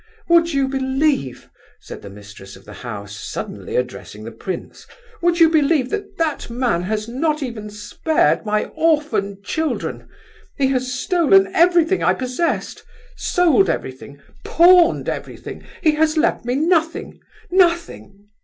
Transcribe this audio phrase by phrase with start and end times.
[0.29, 1.47] "Would you believe,"
[1.79, 4.87] said the mistress of the house, suddenly addressing the prince,
[5.21, 10.09] "would you believe that that man has not even spared my orphan children?
[10.57, 12.83] He has stolen everything I possessed,
[13.15, 18.25] sold everything, pawned everything; he has left me nothing—nothing!